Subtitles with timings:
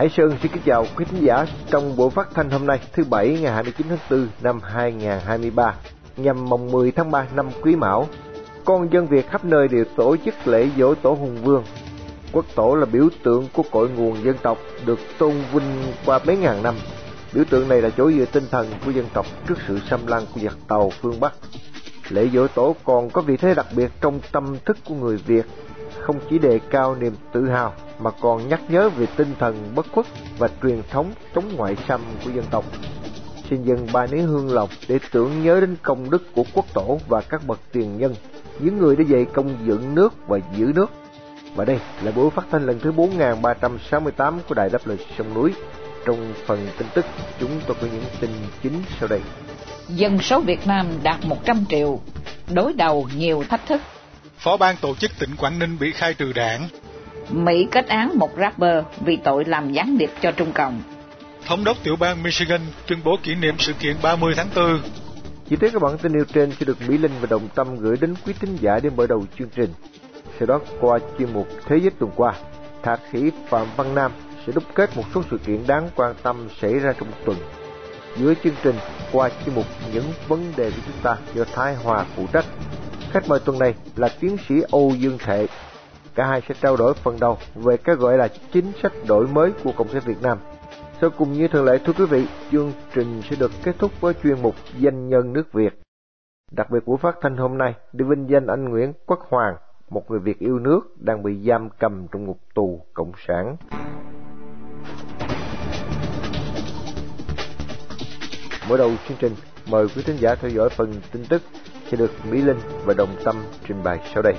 [0.00, 3.04] Hải Sơn xin kính chào quý khán giả trong buổi phát thanh hôm nay thứ
[3.10, 5.74] Bảy ngày 29 tháng 4 năm 2023
[6.16, 8.08] nhằm mồng 10 tháng 3 năm Quý Mão.
[8.64, 11.64] Con dân Việt khắp nơi đều tổ chức lễ dỗ tổ Hùng Vương.
[12.32, 16.36] Quốc tổ là biểu tượng của cội nguồn dân tộc được tôn vinh qua mấy
[16.36, 16.74] ngàn năm.
[17.34, 20.26] Biểu tượng này là chỗ dựa tinh thần của dân tộc trước sự xâm lăng
[20.34, 21.32] của giặc tàu phương Bắc.
[22.08, 25.46] Lễ dỗ tổ còn có vị thế đặc biệt trong tâm thức của người Việt,
[26.02, 29.86] không chỉ đề cao niềm tự hào mà còn nhắc nhớ về tinh thần bất
[29.92, 30.06] khuất
[30.38, 32.64] và truyền thống chống ngoại xâm của dân tộc.
[33.50, 36.98] Xin dâng ba nén hương lộc để tưởng nhớ đến công đức của quốc tổ
[37.08, 38.14] và các bậc tiền nhân,
[38.58, 40.90] những người đã dạy công dựng nước và giữ nước.
[41.54, 45.52] Và đây là buổi phát thanh lần thứ 4368 của Đài Đáp Lời Sông Núi.
[46.06, 47.04] Trong phần tin tức,
[47.40, 48.30] chúng tôi có những tin
[48.62, 49.20] chính sau đây.
[49.88, 52.00] Dân số Việt Nam đạt 100 triệu,
[52.54, 53.80] đối đầu nhiều thách thức.
[54.40, 56.68] Phó ban tổ chức tỉnh Quảng Ninh bị khai trừ đảng,
[57.30, 60.82] Mỹ kết án một rapper vì tội làm gián điệp cho Trung Cộng.
[61.46, 64.80] Thống đốc tiểu bang Michigan tuyên bố kỷ niệm sự kiện 30 tháng 4.
[65.48, 67.96] Chi tiết các bản tin nêu trên sẽ được Mỹ Linh và Đồng Tâm gửi
[68.00, 69.70] đến quý thính giả đến mở đầu chương trình.
[70.38, 72.32] Sau đó qua chuyên mục Thế giới tuần qua,
[72.82, 74.12] Thạc sĩ Phạm Văn Nam
[74.46, 77.36] sẽ đúc kết một số sự kiện đáng quan tâm xảy ra trong tuần.
[78.16, 78.76] Giữa chương trình,
[79.12, 82.44] qua chuyên mục Những vấn đề của chúng ta do Thái Hòa phụ trách.
[83.10, 85.46] Khách mời tuần này là tiến sĩ Âu Dương Thệ,
[86.14, 89.52] Cả hai sẽ trao đổi phần đầu về cái gọi là chính sách đổi mới
[89.64, 90.38] của Cộng sản Việt Nam.
[91.00, 94.14] Sau cùng như thường lệ thưa quý vị, chương trình sẽ được kết thúc với
[94.22, 95.80] chuyên mục Danh nhân nước Việt.
[96.50, 99.56] Đặc biệt buổi phát thanh hôm nay để vinh danh anh Nguyễn Quốc Hoàng,
[99.90, 103.56] một người Việt yêu nước đang bị giam cầm trong ngục tù Cộng sản.
[108.68, 109.32] Mở đầu chương trình,
[109.70, 111.42] mời quý thính giả theo dõi phần tin tức
[111.90, 113.36] sẽ được Mỹ Linh và Đồng Tâm
[113.68, 114.34] trình bày sau đây.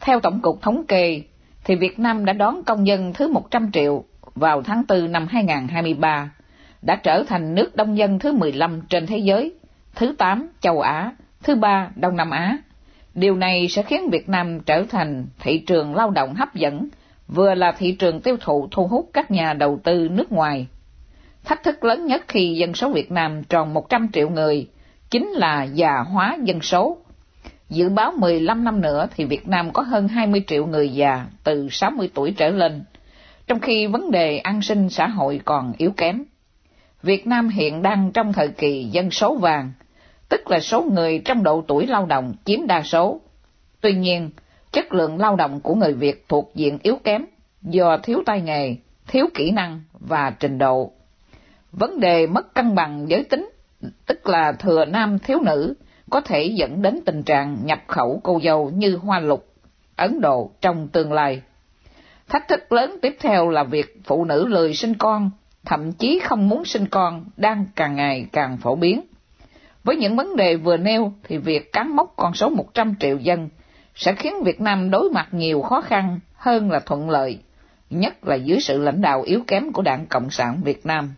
[0.00, 1.22] Theo Tổng cục Thống kê,
[1.64, 6.30] thì Việt Nam đã đón công dân thứ 100 triệu vào tháng 4 năm 2023,
[6.82, 9.54] đã trở thành nước đông dân thứ 15 trên thế giới,
[9.94, 11.12] thứ 8 châu Á,
[11.42, 12.58] thứ 3 Đông Nam Á.
[13.14, 16.88] Điều này sẽ khiến Việt Nam trở thành thị trường lao động hấp dẫn,
[17.28, 20.66] vừa là thị trường tiêu thụ thu hút các nhà đầu tư nước ngoài.
[21.46, 24.68] Thách thức lớn nhất khi dân số Việt Nam tròn 100 triệu người
[25.10, 26.98] chính là già hóa dân số
[27.70, 31.68] Dự báo 15 năm nữa thì Việt Nam có hơn 20 triệu người già từ
[31.70, 32.84] 60 tuổi trở lên,
[33.46, 36.24] trong khi vấn đề an sinh xã hội còn yếu kém.
[37.02, 39.72] Việt Nam hiện đang trong thời kỳ dân số vàng,
[40.28, 43.20] tức là số người trong độ tuổi lao động chiếm đa số.
[43.80, 44.30] Tuy nhiên,
[44.72, 47.24] chất lượng lao động của người Việt thuộc diện yếu kém
[47.62, 48.76] do thiếu tay nghề,
[49.08, 50.92] thiếu kỹ năng và trình độ.
[51.78, 53.50] Vấn đề mất cân bằng giới tính,
[54.06, 55.74] tức là thừa nam thiếu nữ,
[56.10, 59.46] có thể dẫn đến tình trạng nhập khẩu cô dâu như Hoa Lục,
[59.96, 61.42] Ấn Độ trong tương lai.
[62.28, 65.30] Thách thức lớn tiếp theo là việc phụ nữ lười sinh con,
[65.64, 69.00] thậm chí không muốn sinh con đang càng ngày càng phổ biến.
[69.84, 73.48] Với những vấn đề vừa nêu thì việc cán mốc con số 100 triệu dân
[73.94, 77.38] sẽ khiến Việt Nam đối mặt nhiều khó khăn hơn là thuận lợi,
[77.90, 81.14] nhất là dưới sự lãnh đạo yếu kém của Đảng Cộng sản Việt Nam.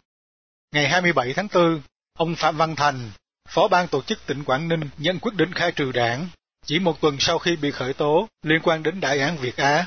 [0.72, 1.80] Ngày 27 tháng 4,
[2.18, 3.10] ông Phạm Văn Thành,
[3.48, 6.28] Phó ban tổ chức tỉnh Quảng Ninh nhận quyết định khai trừ đảng
[6.64, 9.86] chỉ một tuần sau khi bị khởi tố liên quan đến đại án Việt Á.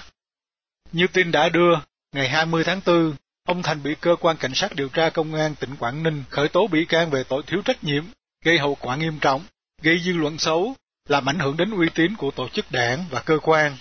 [0.92, 1.80] Như tin đã đưa,
[2.12, 5.56] ngày 20 tháng 4, ông Thành bị cơ quan cảnh sát điều tra công an
[5.56, 8.06] tỉnh Quảng Ninh khởi tố bị can về tội thiếu trách nhiệm,
[8.46, 9.44] gây hậu quả nghiêm trọng,
[9.82, 10.76] gây dư luận xấu,
[11.08, 13.78] làm ảnh hưởng đến uy tín của tổ chức đảng và cơ quan.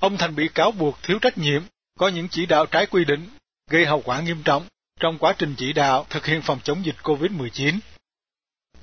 [0.00, 1.62] Ông Thành bị cáo buộc thiếu trách nhiệm,
[1.98, 3.28] có những chỉ đạo trái quy định,
[3.70, 4.66] gây hậu quả nghiêm trọng
[5.00, 7.78] trong quá trình chỉ đạo thực hiện phòng chống dịch COVID-19.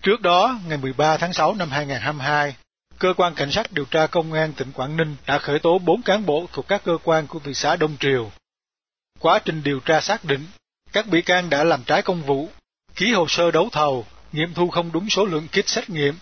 [0.01, 2.55] Trước đó, ngày 13 tháng 6 năm 2022,
[3.00, 6.01] Cơ quan Cảnh sát điều tra Công an tỉnh Quảng Ninh đã khởi tố 4
[6.01, 8.31] cán bộ thuộc các cơ quan của thị xã Đông Triều.
[9.19, 10.47] Quá trình điều tra xác định,
[10.91, 12.49] các bị can đã làm trái công vụ,
[12.95, 16.17] ký hồ sơ đấu thầu, nghiệm thu không đúng số lượng kit xét nghiệm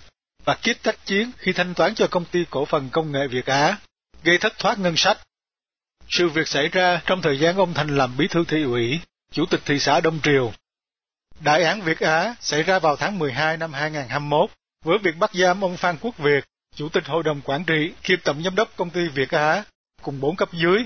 [0.46, 3.46] và kit tách chiến khi thanh toán cho công ty cổ phần công nghệ Việt
[3.46, 3.78] Á,
[4.24, 5.18] gây thất thoát ngân sách.
[6.10, 9.00] Sự việc xảy ra trong thời gian ông Thành làm bí thư thị ủy,
[9.32, 10.52] chủ tịch thị xã Đông Triều
[11.40, 14.50] Đại án Việt Á xảy ra vào tháng 12 năm 2021
[14.84, 16.44] với việc bắt giam ông Phan Quốc Việt,
[16.76, 19.64] Chủ tịch Hội đồng Quản trị kiêm Tổng Giám đốc Công ty Việt Á,
[20.02, 20.86] cùng bốn cấp dưới,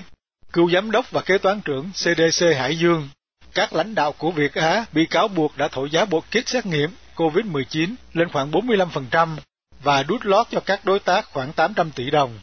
[0.52, 3.08] cựu Giám đốc và Kế toán trưởng CDC Hải Dương.
[3.54, 6.66] Các lãnh đạo của Việt Á bị cáo buộc đã thổi giá bộ kit xét
[6.66, 9.36] nghiệm COVID-19 lên khoảng 45%
[9.82, 12.38] và đút lót cho các đối tác khoảng 800 tỷ đồng.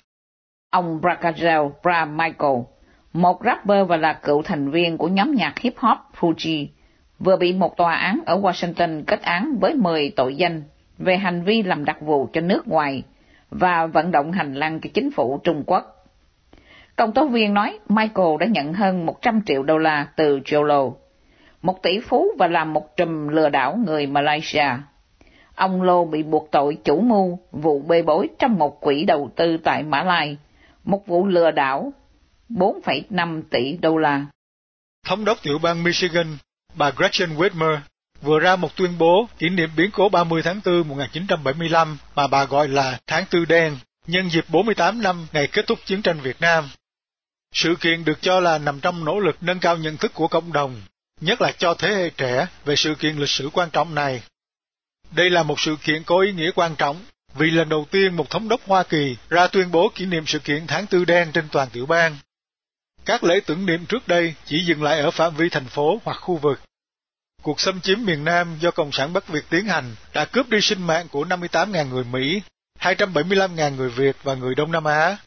[0.70, 2.56] Ông Brakazel Bra Michael,
[3.14, 6.68] một rapper và là cựu thành viên của nhóm nhạc hip hop Fuji,
[7.20, 10.64] vừa bị một tòa án ở Washington kết án với 10 tội danh
[10.98, 13.04] về hành vi làm đặc vụ cho nước ngoài
[13.50, 16.06] và vận động hành lang cho chính phủ Trung Quốc.
[16.96, 20.94] Công tố viên nói Michael đã nhận hơn 100 triệu đô la từ Jolo,
[21.62, 24.68] một tỷ phú và làm một trùm lừa đảo người Malaysia.
[25.56, 29.58] Ông Lô bị buộc tội chủ mưu vụ bê bối trong một quỹ đầu tư
[29.58, 30.38] tại Mã Lai,
[30.84, 31.94] một vụ lừa đảo
[32.50, 34.26] 4,5 tỷ đô la.
[35.06, 36.38] Thống đốc tiểu bang Michigan,
[36.76, 37.80] bà Gretchen Whitmer,
[38.22, 42.46] vừa ra một tuyên bố kỷ niệm biến cố 30 tháng 4 1975 mà bà
[42.46, 43.78] gọi là Tháng Tư Đen,
[44.08, 46.70] nhân dịp 48 năm ngày kết thúc chiến tranh Việt Nam.
[47.54, 50.54] Sự kiện được cho là nằm trong nỗ lực nâng cao nhận thức của cộng
[50.54, 50.82] đồng,
[51.22, 54.22] nhất là cho thế hệ trẻ về sự kiện lịch sử quan trọng này.
[55.12, 57.06] Đây là một sự kiện có ý nghĩa quan trọng
[57.36, 60.40] vì lần đầu tiên một thống đốc Hoa Kỳ ra tuyên bố kỷ niệm sự
[60.40, 62.16] kiện tháng tư đen trên toàn tiểu bang.
[63.08, 66.18] Các lễ tưởng niệm trước đây chỉ dừng lại ở phạm vi thành phố hoặc
[66.22, 66.62] khu vực.
[67.42, 70.62] Cuộc xâm chiếm miền Nam do Cộng sản Bắc Việt tiến hành đã cướp đi
[70.62, 72.42] sinh mạng của 58.000 người Mỹ,
[72.80, 75.18] 275.000 người Việt và người Đông Nam Á.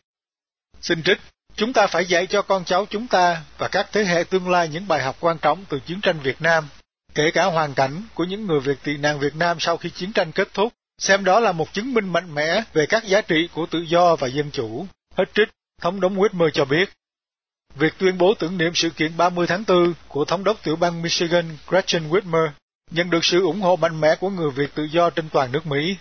[0.80, 1.18] Xin trích,
[1.56, 4.68] chúng ta phải dạy cho con cháu chúng ta và các thế hệ tương lai
[4.68, 6.68] những bài học quan trọng từ chiến tranh Việt Nam,
[7.14, 10.12] kể cả hoàn cảnh của những người Việt tị nạn Việt Nam sau khi chiến
[10.12, 13.48] tranh kết thúc, xem đó là một chứng minh mạnh mẽ về các giá trị
[13.54, 14.86] của tự do và dân chủ.
[15.16, 15.48] Hết trích,
[15.80, 16.90] Thống đốc Whitmer cho biết.
[17.74, 21.02] Việc tuyên bố tưởng niệm sự kiện 30 tháng 4 của Thống đốc tiểu bang
[21.02, 22.48] Michigan Gretchen Whitmer
[22.90, 25.66] nhận được sự ủng hộ mạnh mẽ của người Việt tự do trên toàn nước
[25.66, 25.96] Mỹ.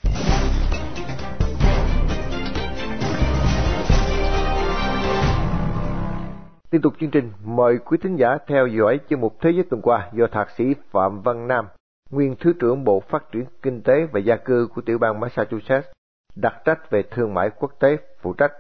[6.70, 9.82] Tiếp tục chương trình, mời quý thính giả theo dõi chương mục Thế giới tuần
[9.82, 11.66] qua do Thạc sĩ Phạm Văn Nam,
[12.10, 15.88] nguyên Thứ trưởng Bộ Phát triển Kinh tế và Gia cư của tiểu bang Massachusetts,
[16.36, 18.52] đặc trách về thương mại quốc tế phụ trách.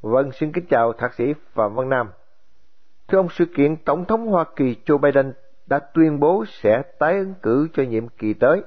[0.00, 1.24] Vâng, xin kính chào Thạc sĩ
[1.54, 2.08] Phạm Văn Nam.
[3.10, 5.32] Thưa ông, sự kiện Tổng thống Hoa Kỳ Joe Biden
[5.66, 8.62] đã tuyên bố sẽ tái ứng cử cho nhiệm kỳ tới.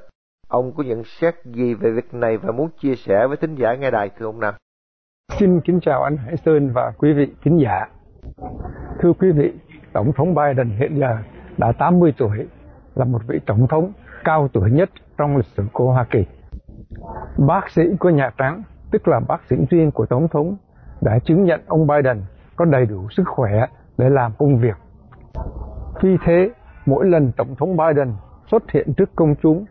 [0.47, 3.75] Ông có nhận xét gì về việc này và muốn chia sẻ với thính giả
[3.75, 4.53] nghe đài thưa ông Nam?
[5.39, 7.87] Xin kính chào anh Hải Sơn và quý vị thính giả.
[8.99, 9.53] Thưa quý vị,
[9.93, 11.17] Tổng thống Biden hiện giờ
[11.57, 12.47] đã 80 tuổi,
[12.95, 13.91] là một vị tổng thống
[14.23, 16.25] cao tuổi nhất trong lịch sử của Hoa Kỳ.
[17.47, 20.55] Bác sĩ của Nhà Trắng, tức là bác sĩ riêng của Tổng thống,
[21.01, 22.21] đã chứng nhận ông Biden
[22.55, 23.67] có đầy đủ sức khỏe
[23.97, 24.75] để làm công việc.
[26.01, 26.49] Vì thế,
[26.85, 28.13] mỗi lần Tổng thống Biden
[28.51, 29.65] xuất hiện trước công chúng,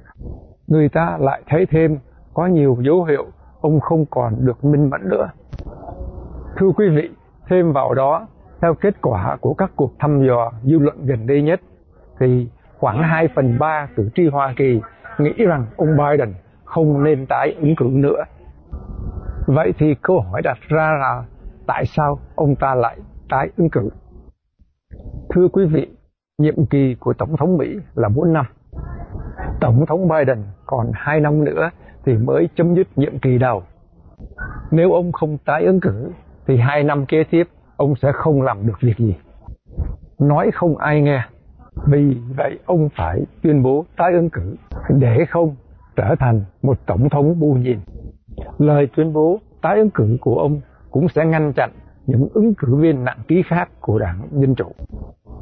[0.67, 1.99] người ta lại thấy thêm
[2.35, 3.25] có nhiều dấu hiệu
[3.61, 5.31] ông không còn được minh mẫn nữa.
[6.57, 7.11] Thưa quý vị,
[7.49, 8.27] thêm vào đó
[8.61, 11.61] theo kết quả của các cuộc thăm dò dư luận gần đây nhất,
[12.21, 12.49] thì
[12.79, 14.81] khoảng 2 phần 3 cử tri Hoa Kỳ
[15.19, 16.35] nghĩ rằng ông Biden
[16.65, 18.25] không nên tái ứng cử nữa.
[19.47, 21.25] Vậy thì câu hỏi đặt ra là
[21.67, 22.97] tại sao ông ta lại
[23.31, 23.91] tái ứng cử?
[25.34, 25.87] Thưa quý vị,
[26.38, 28.46] nhiệm kỳ của Tổng thống Mỹ là 4 năm.
[29.61, 31.70] Tổng thống Biden còn 2 năm nữa
[32.05, 33.62] thì mới chấm dứt nhiệm kỳ đầu.
[34.70, 36.11] Nếu ông không tái ứng cử
[36.46, 39.17] thì hai năm kế tiếp ông sẽ không làm được việc gì.
[40.19, 41.23] Nói không ai nghe,
[41.87, 44.56] vì vậy ông phải tuyên bố tái ứng cử
[44.88, 45.56] để không
[45.96, 47.79] trở thành một tổng thống bù nhìn.
[48.58, 51.70] Lời tuyên bố tái ứng cử của ông cũng sẽ ngăn chặn
[52.07, 54.73] những ứng cử viên nặng ký khác của đảng Dân Chủ.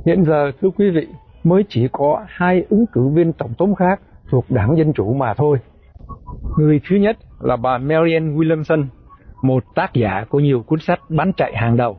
[0.06, 1.06] Hiện giờ, thưa quý vị,
[1.44, 5.34] mới chỉ có hai ứng cử viên tổng thống khác thuộc đảng Dân Chủ mà
[5.34, 5.58] thôi.
[6.58, 8.84] Người thứ nhất là bà Marianne Williamson,
[9.42, 11.98] một tác giả của nhiều cuốn sách bán chạy hàng đầu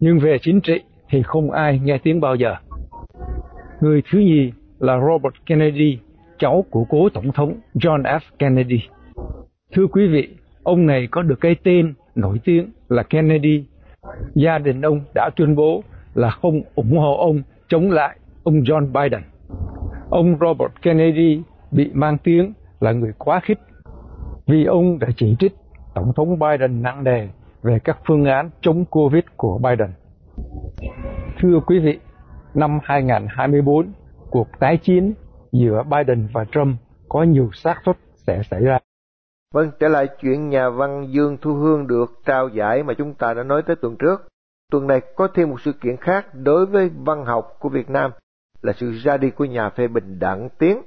[0.00, 2.54] nhưng về chính trị thì không ai nghe tiếng bao giờ.
[3.80, 5.98] Người thứ nhì là Robert Kennedy,
[6.38, 8.20] cháu của cố tổng thống John F.
[8.38, 8.80] Kennedy.
[9.72, 10.28] Thưa quý vị,
[10.62, 13.64] ông này có được cái tên nổi tiếng là Kennedy.
[14.34, 15.82] Gia đình ông đã tuyên bố
[16.14, 19.22] là không ủng hộ ông chống lại ông John Biden.
[20.10, 23.58] Ông Robert Kennedy bị mang tiếng là người quá khích
[24.46, 25.52] vì ông đã chỉ trích
[25.94, 27.28] Tổng thống Biden nặng nề
[27.62, 29.90] về các phương án chống Covid của Biden.
[31.40, 31.98] Thưa quý vị,
[32.54, 33.92] năm 2024,
[34.30, 35.14] cuộc tái chiến
[35.52, 36.76] giữa Biden và Trump
[37.08, 38.78] có nhiều xác suất sẽ xảy ra.
[39.56, 43.34] Vâng, trở lại chuyện nhà văn Dương Thu Hương được trao giải mà chúng ta
[43.34, 44.28] đã nói tới tuần trước.
[44.72, 48.10] Tuần này có thêm một sự kiện khác đối với văn học của Việt Nam
[48.62, 50.82] là sự ra đi của nhà phê bình Đặng Tiến.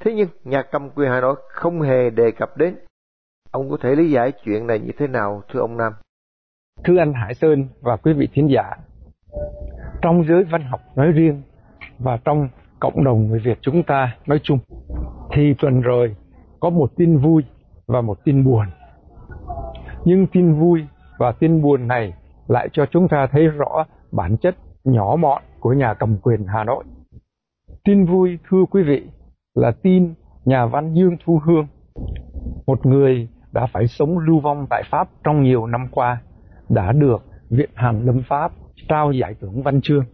[0.00, 2.76] Thế nhưng nhà cầm quyền Hà Nội không hề đề cập đến.
[3.50, 5.92] Ông có thể lý giải chuyện này như thế nào thưa ông Nam?
[6.84, 8.70] Thưa anh Hải Sơn và quý vị thính giả,
[10.02, 11.42] trong giới văn học nói riêng
[11.98, 12.48] và trong
[12.80, 14.58] cộng đồng người Việt chúng ta nói chung,
[15.32, 16.16] thì tuần rồi
[16.60, 17.44] có một tin vui
[17.86, 18.66] và một tin buồn.
[20.04, 20.86] Nhưng tin vui
[21.18, 22.14] và tin buồn này
[22.48, 26.64] lại cho chúng ta thấy rõ bản chất nhỏ mọn của nhà cầm quyền Hà
[26.64, 26.84] Nội.
[27.84, 29.02] Tin vui thưa quý vị
[29.54, 30.14] là tin
[30.44, 31.66] nhà văn Dương Thu Hương,
[32.66, 36.20] một người đã phải sống lưu vong tại Pháp trong nhiều năm qua
[36.68, 38.52] đã được Viện Hàn Lâm Pháp
[38.88, 40.04] trao giải thưởng văn chương.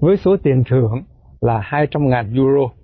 [0.00, 1.04] Với số tiền thưởng
[1.40, 2.74] là 200.000 euro.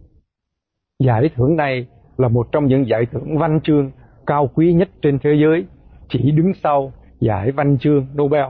[0.99, 3.91] Giải thưởng này là một trong những giải thưởng văn chương
[4.27, 5.67] cao quý nhất trên thế giới,
[6.09, 8.45] chỉ đứng sau giải văn chương Nobel.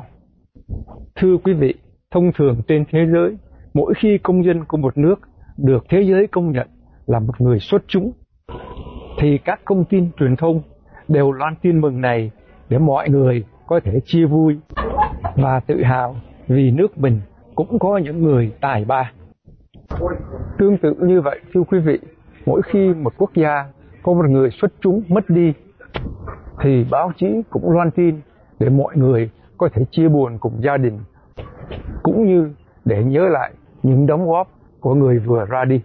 [1.14, 1.74] Thưa quý vị,
[2.10, 3.36] thông thường trên thế giới,
[3.74, 5.20] mỗi khi công dân của một nước
[5.56, 6.68] được thế giới công nhận
[7.06, 8.12] là một người xuất chúng,
[9.20, 10.62] thì các công tin truyền thông
[11.08, 12.30] đều loan tin mừng này
[12.68, 14.56] để mọi người có thể chia vui
[15.36, 16.16] và tự hào
[16.48, 17.20] vì nước mình
[17.54, 19.12] cũng có những người tài ba.
[20.58, 21.98] Tương tự như vậy, thưa quý vị,
[22.46, 23.64] mỗi khi một quốc gia
[24.02, 25.54] có một người xuất chúng mất đi,
[26.60, 28.20] thì báo chí cũng loan tin
[28.58, 30.98] để mọi người có thể chia buồn cùng gia đình,
[32.02, 32.50] cũng như
[32.84, 34.48] để nhớ lại những đóng góp
[34.80, 35.80] của người vừa ra đi.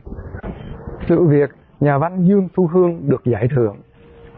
[1.10, 1.50] Sự việc
[1.80, 3.78] nhà văn Dương Thu Hương được giải thưởng,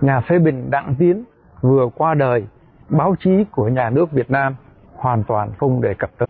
[0.02, 1.24] nhà phê bình Đặng Tiến
[1.62, 2.48] vừa qua đời,
[2.90, 4.56] báo chí của nhà nước Việt Nam
[4.96, 6.28] hoàn toàn không đề cập tới.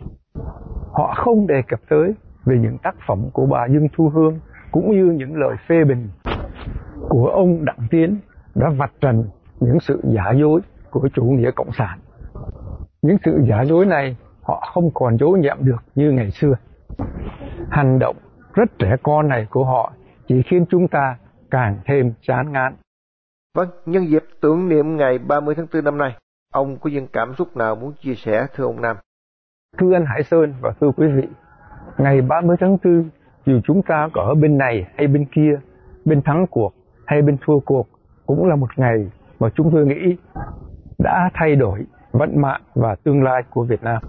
[0.93, 2.13] Họ không đề cập tới
[2.45, 4.39] về những tác phẩm của bà Dương Thu Hương
[4.71, 6.09] cũng như những lời phê bình
[7.09, 8.17] của ông Đặng Tiến
[8.55, 9.23] đã vạch trần
[9.59, 11.99] những sự giả dối của chủ nghĩa cộng sản.
[13.01, 16.53] Những sự giả dối này họ không còn dối nhẹm được như ngày xưa.
[17.69, 18.15] Hành động
[18.53, 19.93] rất trẻ con này của họ
[20.27, 21.17] chỉ khiến chúng ta
[21.51, 22.75] càng thêm chán ngán.
[23.55, 26.15] Vâng, nhân dịp tưởng niệm ngày 30 tháng 4 năm nay,
[26.53, 28.97] ông có những cảm xúc nào muốn chia sẻ thưa ông Nam?
[29.77, 31.27] Thưa anh Hải Sơn và thưa quý vị,
[31.97, 33.09] ngày 30 tháng 4,
[33.45, 35.59] dù chúng ta có ở bên này hay bên kia,
[36.05, 36.73] bên thắng cuộc
[37.05, 37.87] hay bên thua cuộc,
[38.25, 39.07] cũng là một ngày
[39.39, 40.15] mà chúng tôi nghĩ
[40.99, 44.03] đã thay đổi vận mạng và tương lai của Việt Nam.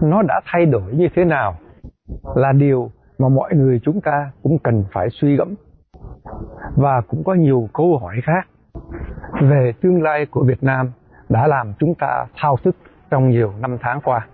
[0.00, 1.54] Nó đã thay đổi như thế nào
[2.36, 5.54] là điều mà mọi người chúng ta cũng cần phải suy gẫm.
[6.76, 8.48] Và cũng có nhiều câu hỏi khác
[9.42, 10.90] về tương lai của Việt Nam
[11.28, 12.76] đã làm chúng ta thao thức
[13.10, 14.26] trong nhiều năm tháng qua.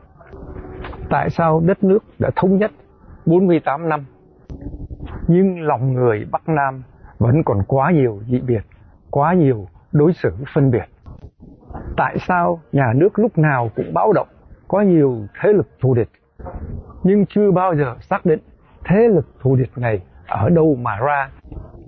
[1.11, 2.71] Tại sao đất nước đã thống nhất
[3.27, 4.05] 48 năm
[5.29, 6.83] nhưng lòng người Bắc Nam
[7.19, 8.63] vẫn còn quá nhiều dị biệt,
[9.11, 10.85] quá nhiều đối xử phân biệt.
[11.97, 14.29] Tại sao nhà nước lúc nào cũng báo động
[14.69, 16.09] có nhiều thế lực thù địch
[17.03, 18.41] nhưng chưa bao giờ xác định
[18.85, 21.31] thế lực thù địch này ở đâu mà ra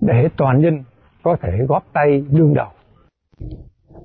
[0.00, 0.84] để toàn dân
[1.22, 2.68] có thể góp tay đương đầu.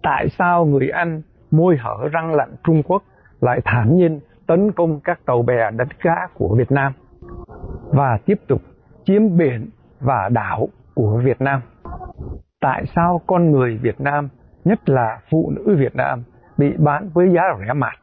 [0.03, 3.03] Tại sao người Anh môi hở răng lạnh Trung Quốc
[3.41, 6.93] lại thản nhiên tấn công các tàu bè đánh cá của Việt Nam
[7.93, 8.61] và tiếp tục
[9.05, 9.69] chiếm biển
[9.99, 11.61] và đảo của Việt Nam?
[12.61, 14.29] Tại sao con người Việt Nam,
[14.65, 16.23] nhất là phụ nữ Việt Nam,
[16.57, 17.93] bị bán với giá rẻ mạt?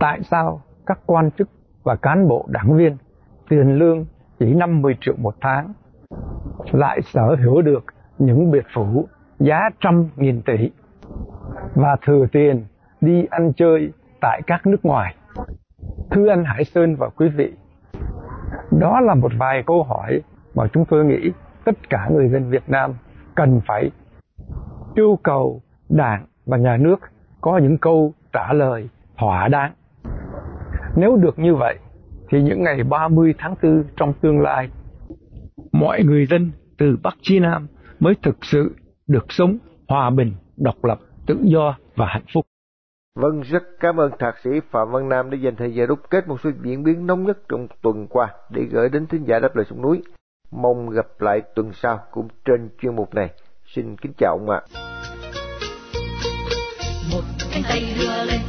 [0.00, 1.48] Tại sao các quan chức
[1.82, 2.96] và cán bộ đảng viên
[3.48, 4.06] tiền lương
[4.38, 5.72] chỉ 50 triệu một tháng
[6.72, 7.84] lại sở hữu được
[8.18, 10.70] những biệt phủ giá trăm nghìn tỷ
[11.74, 12.64] và thừa tiền
[13.00, 15.14] đi ăn chơi tại các nước ngoài.
[16.10, 17.52] Thưa anh Hải Sơn và quý vị,
[18.70, 20.22] đó là một vài câu hỏi
[20.54, 21.30] mà chúng tôi nghĩ
[21.64, 22.94] tất cả người dân Việt Nam
[23.34, 23.90] cần phải
[24.94, 27.00] yêu cầu Đảng và nhà nước
[27.40, 29.72] có những câu trả lời thỏa đáng.
[30.96, 31.78] Nếu được như vậy,
[32.28, 34.68] thì những ngày 30 tháng 4 trong tương lai,
[35.72, 37.66] mọi người dân từ Bắc chí Nam
[38.00, 39.58] mới thực sự được sống
[39.88, 42.46] hòa bình, độc lập, tự do và hạnh phúc.
[43.14, 46.28] Vâng, rất cảm ơn Thạc sĩ Phạm Văn Nam đã dành thời gian đúc kết
[46.28, 49.56] một số diễn biến nóng nhất trong tuần qua để gửi đến thính giả đáp
[49.56, 50.02] lời sông núi.
[50.50, 53.30] Mong gặp lại tuần sau cũng trên chuyên mục này.
[53.74, 54.60] Xin kính chào ông ạ.
[57.12, 57.22] Một
[57.52, 58.40] cánh tay đưa lên,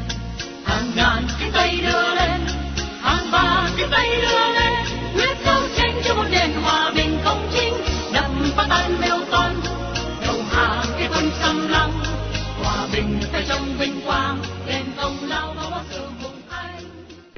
[0.66, 2.42] hàng ngàn cánh tay đưa lên,
[3.02, 4.49] hàng ba cánh tay đưa lên,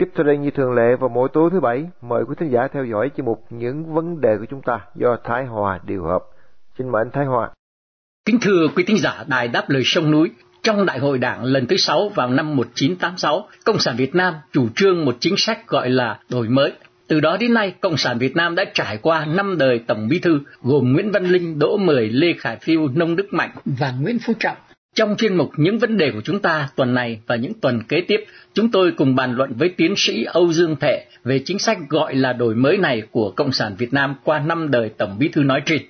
[0.02, 2.68] Tiếp theo đây như thường lệ vào mỗi tối thứ bảy, mời quý thính giả
[2.74, 6.24] theo dõi chuyên mục những vấn đề của chúng ta do Thái Hòa điều hợp.
[6.78, 7.50] Xin mời anh Thái Hòa.
[8.26, 10.32] Kính thưa quý thính giả Đài Đáp Lời Sông Núi,
[10.64, 14.68] trong Đại hội Đảng lần thứ sáu vào năm 1986, Cộng sản Việt Nam chủ
[14.76, 16.72] trương một chính sách gọi là đổi mới.
[17.08, 20.20] Từ đó đến nay, Cộng sản Việt Nam đã trải qua năm đời Tổng Bí
[20.20, 24.18] thư gồm Nguyễn Văn Linh, Đỗ Mười, Lê Khải Phiêu, Nông Đức Mạnh và Nguyễn
[24.20, 24.58] Phú Trọng.
[24.96, 28.02] Trong chuyên mục Những vấn đề của chúng ta tuần này và những tuần kế
[28.02, 31.78] tiếp, chúng tôi cùng bàn luận với tiến sĩ Âu Dương Thệ về chính sách
[31.90, 35.28] gọi là đổi mới này của Cộng sản Việt Nam qua năm đời Tổng Bí
[35.28, 35.82] thư nói trên.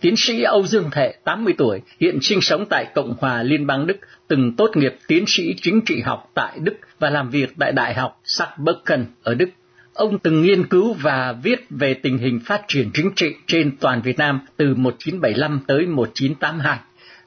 [0.00, 3.86] Tiến sĩ Âu Dương Thệ, 80 tuổi, hiện sinh sống tại Cộng hòa Liên bang
[3.86, 3.96] Đức,
[4.28, 7.94] từng tốt nghiệp tiến sĩ chính trị học tại Đức và làm việc tại Đại
[7.94, 9.48] học Saarbrücken ở Đức.
[9.94, 14.02] Ông từng nghiên cứu và viết về tình hình phát triển chính trị trên toàn
[14.02, 16.78] Việt Nam từ 1975 tới 1982.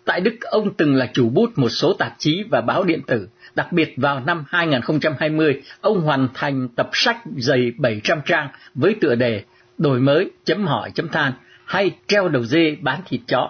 [0.06, 3.28] Tại Đức, ông từng là chủ bút một số tạp chí và báo điện tử.
[3.56, 9.16] Đặc biệt vào năm 2020, ông hoàn thành tập sách dày 700 trang với tựa
[9.16, 9.44] đề
[9.78, 11.34] Đổi mới, chấm hỏi, chấm than
[11.66, 13.50] hay treo đầu dê bán thịt chó.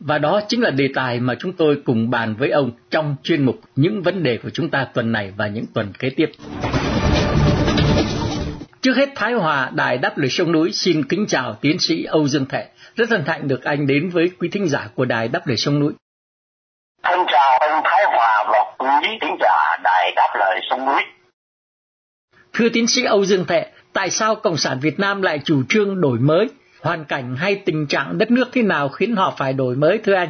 [0.00, 3.44] Và đó chính là đề tài mà chúng tôi cùng bàn với ông trong chuyên
[3.44, 6.30] mục Những vấn đề của chúng ta tuần này và những tuần kế tiếp.
[8.82, 12.28] Trước hết Thái Hòa, Đài Đáp Lời Sông Núi xin kính chào tiến sĩ Âu
[12.28, 12.66] Dương Thệ.
[12.96, 15.80] Rất hân hạnh được anh đến với quý thính giả của Đài Đáp Lời Sông
[15.80, 15.92] Núi.
[17.02, 21.02] Thân chào ông Thái Hòa và quý thính giả Đài Đáp Lời Sông Núi.
[22.52, 26.00] Thưa tiến sĩ Âu Dương Thệ, tại sao Cộng sản Việt Nam lại chủ trương
[26.00, 26.48] đổi mới?
[26.82, 30.14] Hoàn cảnh hay tình trạng đất nước thế nào khiến họ phải đổi mới thưa
[30.14, 30.28] anh?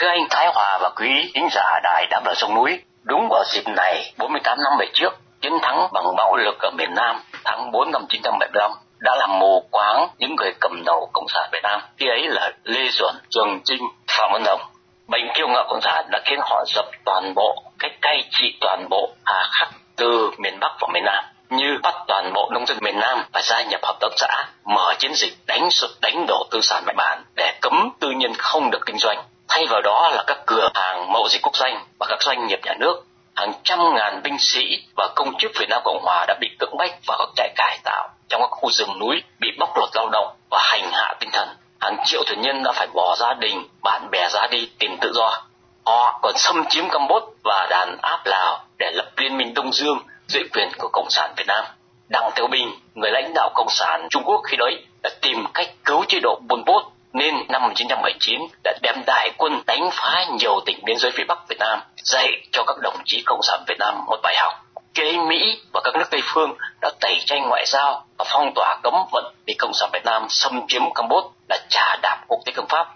[0.00, 3.44] Thưa anh Thái Hòa và quý thính giả Đài Đáp Lời Sông Núi, đúng vào
[3.54, 7.72] dịp này 48 năm về trước, chiến thắng bằng bạo lực ở miền Nam tháng
[7.72, 11.80] 4 năm 1975 đã làm mù quáng những người cầm đầu Cộng sản Việt Nam.
[11.96, 14.60] Khi ấy là Lê Duẩn, Trường Trinh, Phạm Văn Đồng.
[15.06, 18.86] Bệnh kiêu ngạo Cộng sản đã khiến họ dập toàn bộ cách cai trị toàn
[18.90, 22.78] bộ hà khắc từ miền Bắc vào miền Nam như bắt toàn bộ nông dân
[22.80, 26.46] miền Nam phải gia nhập hợp tác xã, mở chiến dịch đánh sụt đánh đổ
[26.50, 29.24] tư sản mại bản để cấm tư nhân không được kinh doanh.
[29.48, 32.60] Thay vào đó là các cửa hàng mậu dịch quốc doanh và các doanh nghiệp
[32.64, 33.04] nhà nước
[33.38, 36.76] hàng trăm ngàn binh sĩ và công chức Việt Nam Cộng Hòa đã bị cưỡng
[36.78, 40.08] bách vào các trại cải tạo trong các khu rừng núi bị bóc lột lao
[40.12, 41.48] động và hành hạ tinh thần.
[41.80, 45.12] Hàng triệu thuyền nhân đã phải bỏ gia đình, bạn bè ra đi tìm tự
[45.14, 45.42] do.
[45.86, 49.98] Họ còn xâm chiếm Campuchia và đàn áp Lào để lập liên minh Đông Dương
[50.26, 51.64] dưới quyền của Cộng sản Việt Nam.
[52.08, 55.70] Đặng Tiểu Bình, người lãnh đạo Cộng sản Trung Quốc khi đấy, đã tìm cách
[55.84, 60.60] cứu chế độ Pol Pot nên năm 1979 đã đem đại quân đánh phá nhiều
[60.66, 63.78] tỉnh biên giới phía Bắc Việt Nam, dạy cho các đồng chí Cộng sản Việt
[63.78, 64.52] Nam một bài học.
[64.94, 68.78] Kế Mỹ và các nước Tây phương đã tẩy chay ngoại giao và phong tỏa
[68.82, 72.52] cấm vận để Cộng sản Việt Nam xâm chiếm Campuchia là trả đạp quốc tế
[72.56, 72.86] công pháp.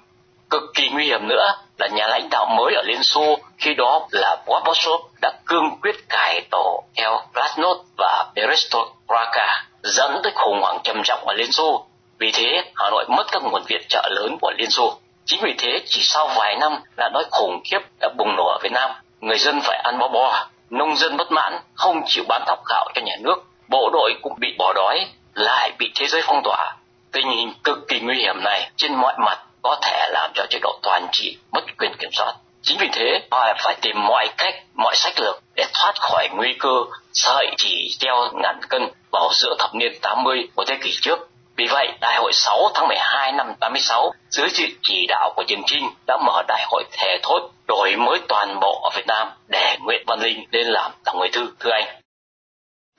[0.50, 4.08] Cực kỳ nguy hiểm nữa là nhà lãnh đạo mới ở Liên Xô khi đó
[4.10, 10.78] là Gorbachev đã cương quyết cải tổ theo Glasnost và Perestroika dẫn tới khủng hoảng
[10.84, 11.86] trầm trọng ở Liên Xô
[12.23, 14.99] vì thế, Hà Nội mất các nguồn viện trợ lớn của Liên Xô.
[15.25, 18.58] Chính vì thế, chỉ sau vài năm là nói khủng khiếp đã bùng nổ ở
[18.63, 18.91] Việt Nam.
[19.21, 22.89] Người dân phải ăn bó bò, nông dân bất mãn, không chịu bán thóc gạo
[22.95, 23.35] cho nhà nước.
[23.69, 26.76] Bộ đội cũng bị bỏ đói, lại bị thế giới phong tỏa.
[27.13, 30.58] Tình hình cực kỳ nguy hiểm này trên mọi mặt có thể làm cho chế
[30.63, 32.35] độ toàn trị mất quyền kiểm soát.
[32.63, 36.54] Chính vì thế, họ phải tìm mọi cách, mọi sách lược để thoát khỏi nguy
[36.58, 36.75] cơ
[37.13, 41.67] sợi chỉ treo ngàn cân vào giữa thập niên 80 của thế kỷ trước vì
[41.71, 45.84] vậy, Đại hội 6 tháng 12 năm 86 dưới sự chỉ đạo của Trường Trinh
[46.06, 50.02] đã mở đại hội thề thốt đổi mới toàn bộ ở Việt Nam để Nguyễn
[50.06, 52.00] Văn Linh lên làm tổng bí thư thưa anh.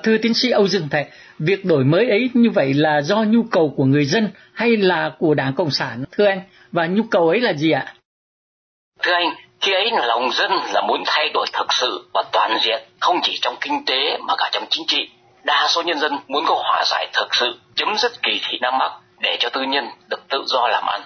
[0.04, 1.06] Thưa tiến sĩ Âu Dương Thệ,
[1.40, 5.12] việc đổi mới ấy như vậy là do nhu cầu của người dân hay là
[5.20, 6.42] của Đảng Cộng sản thưa anh?
[6.72, 7.94] Và nhu cầu ấy là gì ạ?
[9.04, 12.84] Thưa anh, khi ấy lòng dân là muốn thay đổi thực sự và toàn diện,
[13.00, 15.10] không chỉ trong kinh tế mà cả trong chính trị
[15.44, 18.74] đa số nhân dân muốn có hòa giải thực sự chấm dứt kỳ thị Nam
[18.80, 21.02] Bắc để cho tư nhân được tự do làm ăn.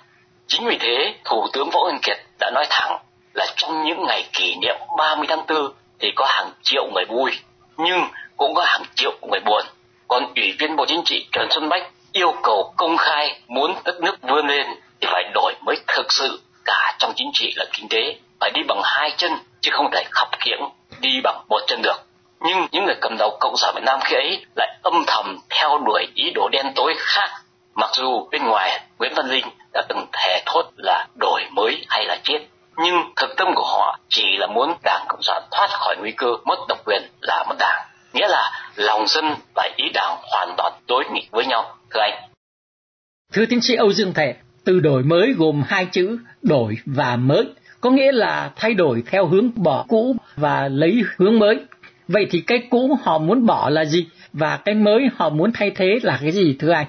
[0.48, 2.98] Chính vì thế, Thủ tướng Võ Nguyên Kiệt đã nói thẳng
[3.34, 7.32] là trong những ngày kỷ niệm 30 tháng 4 thì có hàng triệu người vui,
[7.78, 9.66] nhưng cũng có hàng triệu người buồn.
[10.08, 14.02] Còn Ủy viên Bộ Chính trị Trần Xuân Bách yêu cầu công khai muốn đất
[14.02, 14.68] nước vươn lên
[15.02, 18.62] thì phải đổi mới thực sự cả trong chính trị lẫn kinh tế, phải đi
[18.68, 20.62] bằng hai chân chứ không thể khập khiễng
[21.00, 22.07] đi bằng một chân được
[22.42, 25.78] nhưng những người cầm đầu cộng sản việt nam khi ấy lại âm thầm theo
[25.86, 27.30] đuổi ý đồ đen tối khác,
[27.76, 32.06] mặc dù bên ngoài nguyễn văn linh đã từng thề thốt là đổi mới hay
[32.06, 32.40] là chết.
[32.78, 36.28] Nhưng thực tâm của họ chỉ là muốn đảng cộng sản thoát khỏi nguy cơ
[36.46, 37.86] mất độc quyền là mất đảng.
[38.14, 42.30] Nghĩa là lòng dân và ý đảng hoàn toàn đối nghịch với nhau, thưa anh.
[43.34, 47.46] Thưa tiến sĩ âu dương thể từ đổi mới gồm hai chữ đổi và mới,
[47.82, 51.60] có nghĩa là thay đổi theo hướng bỏ cũ và lấy hướng mới.
[52.08, 55.72] Vậy thì cái cũ họ muốn bỏ là gì và cái mới họ muốn thay
[55.76, 56.86] thế là cái gì thưa anh?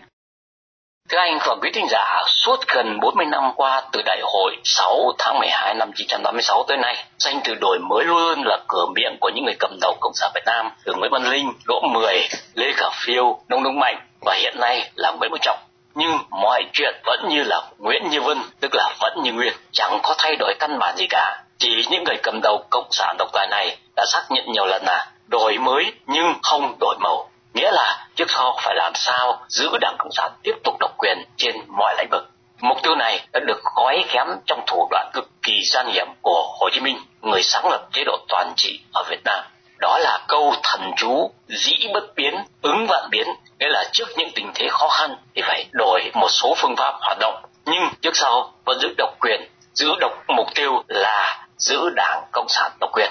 [1.09, 5.13] Thưa anh và quý thính giả, suốt gần 40 năm qua từ đại hội 6
[5.19, 9.31] tháng 12 năm 1986 tới nay, danh từ đổi mới luôn là cửa miệng của
[9.35, 12.73] những người cầm đầu Cộng sản Việt Nam, từ Nguyễn Văn Linh, Đỗ Mười, Lê
[12.77, 15.59] Khả Phiêu, Nông Đông Mạnh và hiện nay là Nguyễn Văn Trọng.
[15.95, 19.99] Nhưng mọi chuyện vẫn như là Nguyễn Như Vân, tức là vẫn như nguyên, chẳng
[20.03, 21.43] có thay đổi căn bản gì cả.
[21.59, 24.83] Chỉ những người cầm đầu Cộng sản độc tài này đã xác nhận nhiều lần
[24.87, 27.31] là đổi mới nhưng không đổi màu.
[27.55, 31.19] Nghĩa là trước sau phải làm sao giữ Đảng Cộng sản tiếp tục độc quyền
[31.37, 32.31] trên mọi lĩnh vực.
[32.61, 36.57] Mục tiêu này đã được gói ghém trong thủ đoạn cực kỳ gian hiểm của
[36.61, 39.45] Hồ Chí Minh, người sáng lập chế độ toàn trị ở Việt Nam.
[39.79, 43.27] Đó là câu thần chú dĩ bất biến, ứng vạn biến,
[43.59, 46.95] nghĩa là trước những tình thế khó khăn thì phải đổi một số phương pháp
[47.01, 51.91] hoạt động, nhưng trước sau vẫn giữ độc quyền giữ độc mục tiêu là giữ
[51.91, 53.11] đảng Cộng sản độc quyền.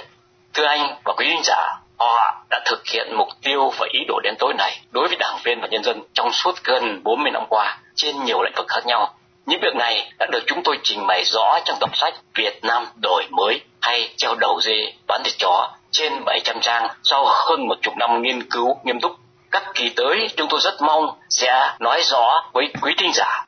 [0.54, 4.20] Thưa anh và quý khán giả, họ đã thực hiện mục tiêu và ý đồ
[4.24, 7.44] đến tối này đối với đảng viên và nhân dân trong suốt gần 40 năm
[7.50, 9.14] qua trên nhiều lĩnh vực khác nhau.
[9.46, 12.86] Những việc này đã được chúng tôi trình bày rõ trong tập sách Việt Nam
[13.02, 17.76] đổi mới hay treo đầu dê bán thịt chó trên 700 trang sau hơn một
[17.82, 19.12] chục năm nghiên cứu nghiêm túc.
[19.52, 23.47] Các kỳ tới chúng tôi rất mong sẽ nói rõ với quý thính giả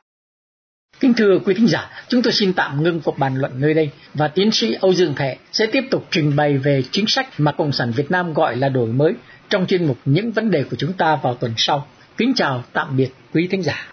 [1.00, 3.90] Kính thưa quý thính giả, chúng tôi xin tạm ngưng cuộc bàn luận nơi đây
[4.14, 7.52] và tiến sĩ Âu Dương Thệ sẽ tiếp tục trình bày về chính sách mà
[7.52, 9.14] Cộng sản Việt Nam gọi là đổi mới
[9.48, 11.86] trong chuyên mục những vấn đề của chúng ta vào tuần sau.
[12.16, 13.92] Kính chào tạm biệt quý thính giả.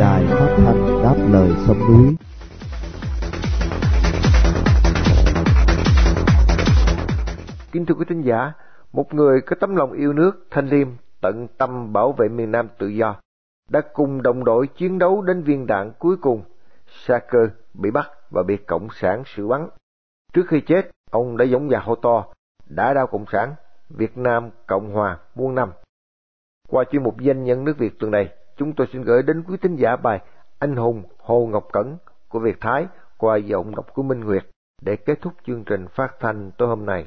[0.00, 2.14] Đài phát thanh đáp lời sông núi
[7.72, 8.52] Kính thưa quý thính giả,
[8.92, 10.88] một người có tấm lòng yêu nước, thanh liêm,
[11.20, 13.16] tận tâm bảo vệ miền Nam tự do
[13.68, 16.42] đã cùng đồng đội chiến đấu đến viên đạn cuối cùng.
[16.86, 19.68] Saker bị bắt và bị Cộng sản xử bắn.
[20.32, 22.24] Trước khi chết, ông đã giống già hô to,
[22.68, 23.54] đã đau Cộng sản,
[23.90, 25.72] Việt Nam Cộng Hòa muôn năm.
[26.68, 29.56] Qua chuyên mục danh nhân nước Việt tuần này, chúng tôi xin gửi đến quý
[29.62, 30.20] thính giả bài
[30.58, 31.96] Anh hùng Hồ Ngọc Cẩn
[32.28, 32.86] của Việt Thái
[33.18, 34.42] qua giọng đọc của Minh Nguyệt
[34.82, 37.04] để kết thúc chương trình phát thanh tối hôm nay.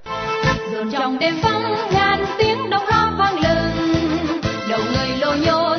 [0.91, 4.01] trong đêm vắng ngàn tiếng đồng hát vang lừng
[4.69, 5.70] đầu người lô nhô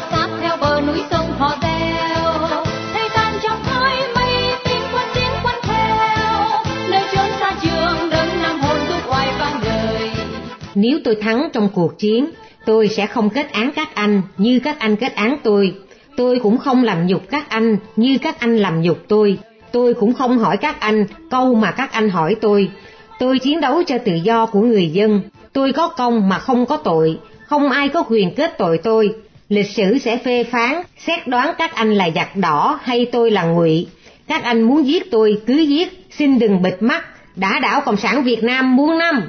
[10.74, 12.30] nếu tôi thắng trong cuộc chiến,
[12.66, 15.74] tôi sẽ không kết án các anh như các anh kết án tôi.
[16.16, 19.38] Tôi cũng không làm nhục các anh như các anh làm nhục tôi.
[19.72, 22.70] Tôi cũng không hỏi các anh câu mà các anh hỏi tôi.
[23.18, 25.20] Tôi chiến đấu cho tự do của người dân.
[25.52, 27.18] Tôi có công mà không có tội.
[27.46, 29.14] Không ai có quyền kết tội tôi.
[29.48, 33.44] Lịch sử sẽ phê phán, xét đoán các anh là giặc đỏ hay tôi là
[33.44, 33.86] ngụy.
[34.28, 36.06] Các anh muốn giết tôi, cứ giết.
[36.10, 37.04] Xin đừng bịt mắt.
[37.36, 39.22] Đã đảo cộng sản việt nam muôn năm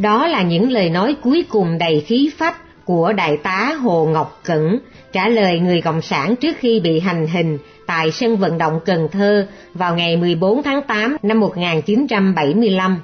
[0.00, 4.40] đó là những lời nói cuối cùng đầy khí phách của đại tá Hồ Ngọc
[4.44, 4.78] Cẩn
[5.12, 9.08] trả lời người Cộng sản trước khi bị hành hình tại sân vận động Cần
[9.12, 12.98] Thơ vào ngày 14 tháng 8 năm 1975.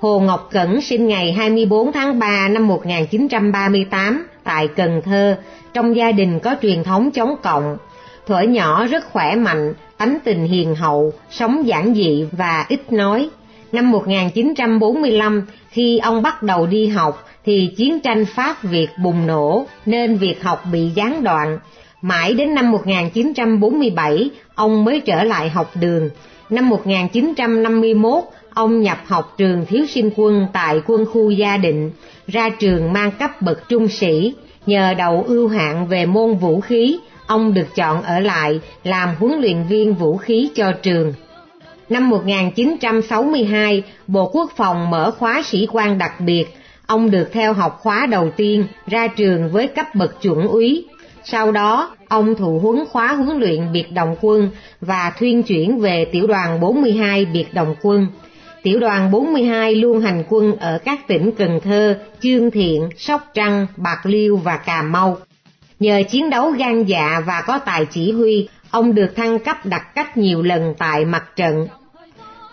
[0.00, 5.36] Hồ Ngọc Cẩn sinh ngày 24 tháng 3 năm 1938 tại Cần Thơ,
[5.74, 7.76] trong gia đình có truyền thống chống cộng.
[8.26, 13.28] Thuở nhỏ rất khỏe mạnh, tánh tình hiền hậu, sống giản dị và ít nói.
[13.72, 19.66] Năm 1945, khi ông bắt đầu đi học thì chiến tranh Pháp Việt bùng nổ
[19.86, 21.58] nên việc học bị gián đoạn.
[22.02, 26.10] Mãi đến năm 1947, ông mới trở lại học đường.
[26.50, 31.90] Năm 1951, ông nhập học trường thiếu sinh quân tại quân khu Gia Định,
[32.26, 34.34] ra trường mang cấp bậc trung sĩ.
[34.66, 39.40] Nhờ đầu ưu hạng về môn vũ khí, ông được chọn ở lại làm huấn
[39.40, 41.12] luyện viên vũ khí cho trường.
[41.88, 46.44] Năm 1962, Bộ Quốc phòng mở khóa sĩ quan đặc biệt,
[46.86, 50.84] ông được theo học khóa đầu tiên, ra trường với cấp bậc chuẩn úy.
[51.24, 56.04] Sau đó, ông thụ huấn khóa huấn luyện biệt động quân và thuyên chuyển về
[56.04, 58.06] tiểu đoàn 42 biệt động quân.
[58.62, 63.66] Tiểu đoàn 42 luôn hành quân ở các tỉnh Cần Thơ, Chương Thiện, Sóc Trăng,
[63.76, 65.16] Bạc Liêu và Cà Mau.
[65.80, 69.94] Nhờ chiến đấu gan dạ và có tài chỉ huy, ông được thăng cấp đặc
[69.94, 71.68] cách nhiều lần tại mặt trận.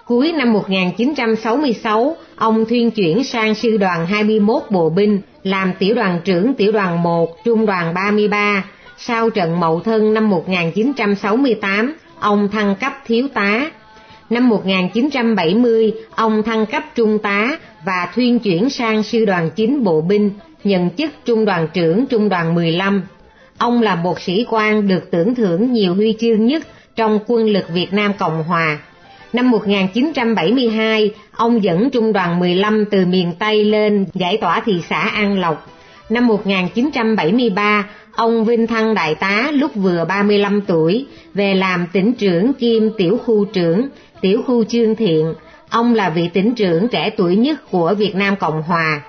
[0.06, 6.21] Cuối năm 1966, ông thuyên chuyển sang sư đoàn 21 bộ binh, làm tiểu đoàn
[6.23, 8.65] trưởng tiểu đoàn 1, trung đoàn 33.
[8.97, 13.71] Sau trận Mậu Thân năm 1968, ông thăng cấp thiếu tá.
[14.30, 20.01] Năm 1970, ông thăng cấp trung tá và thuyên chuyển sang sư đoàn 9 bộ
[20.01, 20.32] binh,
[20.63, 23.04] nhận chức trung đoàn trưởng trung đoàn 15.
[23.57, 26.63] Ông là một sĩ quan được tưởng thưởng nhiều huy chương nhất
[26.95, 28.79] trong quân lực Việt Nam Cộng Hòa.
[29.33, 34.99] Năm 1972, ông dẫn trung đoàn 15 từ miền Tây lên giải tỏa thị xã
[34.99, 35.71] An Lộc.
[36.09, 42.53] Năm 1973, ông vinh thăng đại tá lúc vừa 35 tuổi, về làm tỉnh trưởng
[42.53, 43.87] kiêm tiểu khu trưởng,
[44.21, 45.33] tiểu khu Chương Thiện.
[45.69, 49.01] Ông là vị tỉnh trưởng trẻ tuổi nhất của Việt Nam Cộng Hòa.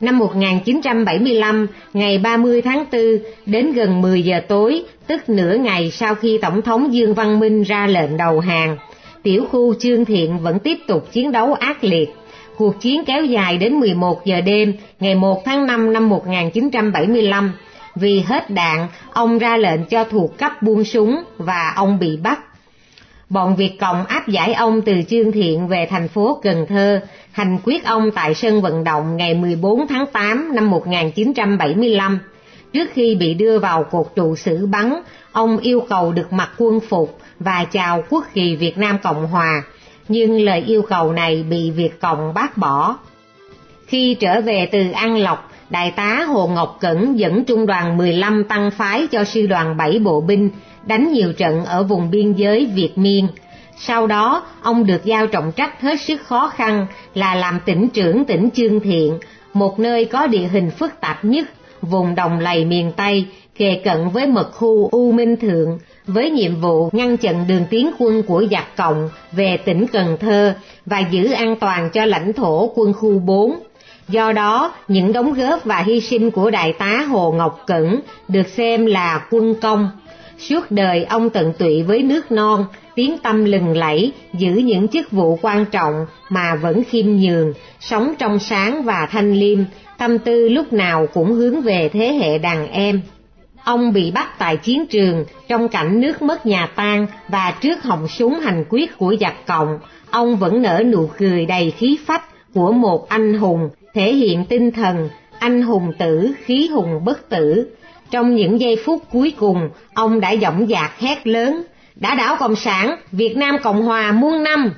[0.00, 3.02] Năm 1975, ngày 30 tháng 4,
[3.46, 7.62] đến gần 10 giờ tối, tức nửa ngày sau khi Tổng thống Dương Văn Minh
[7.62, 8.76] ra lệnh đầu hàng,
[9.22, 12.08] tiểu khu Chương Thiện vẫn tiếp tục chiến đấu ác liệt.
[12.56, 17.52] Cuộc chiến kéo dài đến 11 giờ đêm ngày 1 tháng 5 năm 1975.
[17.94, 22.49] Vì hết đạn, ông ra lệnh cho thuộc cấp buông súng và ông bị bắt.
[23.30, 27.00] Bọn Việt Cộng áp giải ông từ Chương Thiện về thành phố Cần Thơ,
[27.32, 32.18] hành quyết ông tại sân vận động ngày 14 tháng 8 năm 1975.
[32.72, 34.94] Trước khi bị đưa vào cột trụ xử bắn,
[35.32, 39.62] ông yêu cầu được mặc quân phục và chào quốc kỳ Việt Nam Cộng Hòa,
[40.08, 42.98] nhưng lời yêu cầu này bị Việt Cộng bác bỏ.
[43.86, 48.44] Khi trở về từ An Lộc, Đại tá Hồ Ngọc Cẩn dẫn trung đoàn 15
[48.44, 50.50] tăng phái cho sư đoàn 7 bộ binh
[50.86, 53.28] đánh nhiều trận ở vùng biên giới Việt Miên.
[53.78, 58.24] Sau đó, ông được giao trọng trách hết sức khó khăn là làm tỉnh trưởng
[58.24, 59.18] tỉnh Chương Thiện,
[59.52, 61.48] một nơi có địa hình phức tạp nhất,
[61.82, 66.60] vùng đồng lầy miền Tây, kề cận với mật khu U Minh Thượng, với nhiệm
[66.60, 70.54] vụ ngăn chặn đường tiến quân của giặc cộng về tỉnh Cần Thơ
[70.86, 73.58] và giữ an toàn cho lãnh thổ quân khu 4.
[74.08, 78.48] Do đó, những đóng góp và hy sinh của Đại tá Hồ Ngọc Cẩn được
[78.48, 79.90] xem là quân công.
[80.48, 85.10] Suốt đời ông tận tụy với nước non, tiếng tâm lừng lẫy, giữ những chức
[85.10, 89.58] vụ quan trọng mà vẫn khiêm nhường, sống trong sáng và thanh liêm,
[89.98, 93.00] tâm tư lúc nào cũng hướng về thế hệ đàn em.
[93.64, 98.08] Ông bị bắt tại chiến trường trong cảnh nước mất nhà tan và trước họng
[98.08, 99.78] súng hành quyết của giặc cộng,
[100.10, 102.24] ông vẫn nở nụ cười đầy khí phách
[102.54, 107.66] của một anh hùng, thể hiện tinh thần anh hùng tử, khí hùng bất tử.
[108.10, 111.62] Trong những giây phút cuối cùng, ông đã dõng dạc hét lớn,
[111.96, 114.72] đã đảo Cộng sản, Việt Nam Cộng Hòa muôn năm.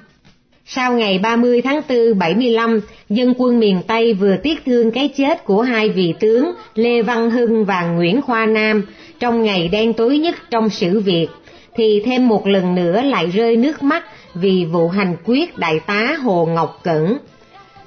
[0.67, 5.45] Sau ngày 30 tháng 4 75, dân quân miền Tây vừa tiếc thương cái chết
[5.45, 8.83] của hai vị tướng Lê Văn Hưng và Nguyễn Khoa Nam
[9.21, 11.29] trong ngày đen tối nhất trong sử Việt,
[11.77, 16.17] thì thêm một lần nữa lại rơi nước mắt vì vụ hành quyết đại tá
[16.23, 17.19] Hồ Ngọc Cẩn.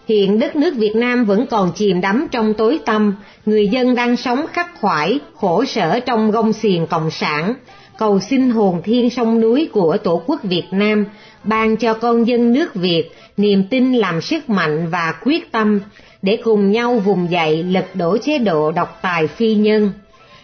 [0.08, 3.15] Hiện đất nước Việt Nam vẫn còn chìm đắm trong tối tăm,
[3.46, 7.54] người dân đang sống khắc khoải, khổ sở trong gông xiềng cộng sản,
[7.98, 11.06] cầu xin hồn thiên sông núi của Tổ quốc Việt Nam
[11.44, 15.80] ban cho con dân nước Việt niềm tin làm sức mạnh và quyết tâm
[16.22, 19.91] để cùng nhau vùng dậy lật đổ chế độ độc tài phi nhân.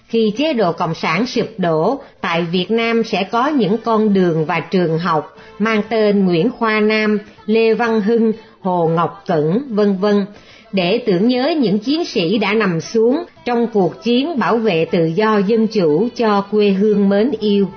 [0.08, 4.46] Khi chế độ Cộng sản sụp đổ, tại Việt Nam sẽ có những con đường
[4.46, 9.98] và trường học mang tên Nguyễn Khoa Nam, Lê Văn Hưng, Hồ Ngọc Cẩn, vân
[9.98, 10.26] vân
[10.72, 15.06] để tưởng nhớ những chiến sĩ đã nằm xuống trong cuộc chiến bảo vệ tự
[15.06, 17.68] do dân chủ cho quê hương mến yêu.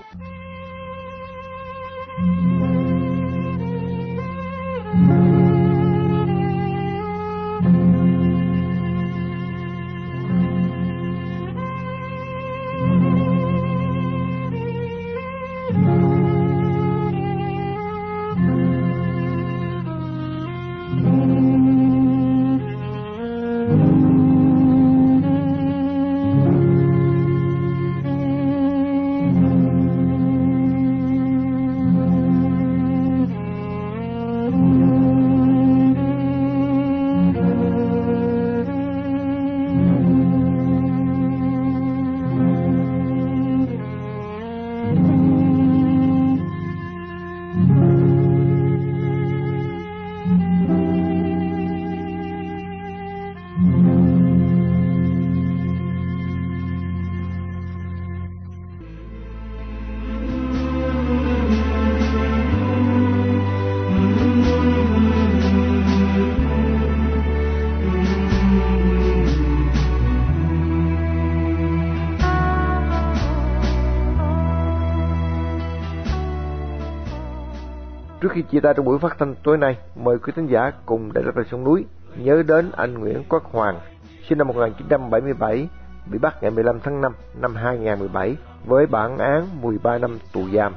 [78.35, 81.25] Khi chia tay trong buổi phát thanh tối nay, mời quý thính giả cùng đại
[81.25, 81.85] đất sông núi
[82.16, 83.81] nhớ đến anh Nguyễn Quốc Hoàng,
[84.29, 85.68] sinh năm 1977,
[86.07, 90.75] bị bắt ngày 15 tháng 5 năm 2017 với bản án 13 năm tù giam.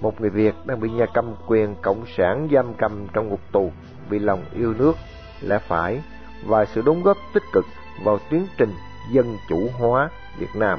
[0.00, 3.72] Một người Việt đang bị nhà cầm quyền cộng sản giam cầm trong ngục tù
[4.08, 4.92] vì lòng yêu nước,
[5.40, 6.02] lẽ phải
[6.46, 7.64] và sự đóng góp tích cực
[8.04, 8.70] vào tiến trình
[9.12, 10.78] dân chủ hóa Việt Nam.